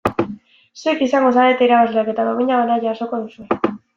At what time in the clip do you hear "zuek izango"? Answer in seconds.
0.83-1.33